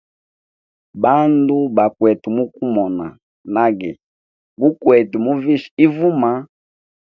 Bandu, 1.01 1.57
bakwete 1.75 2.27
mukumona 2.35 3.05
nage 3.53 3.89
gukwete 4.59 5.15
muvisha 5.25 5.71
ivuma. 5.85 6.31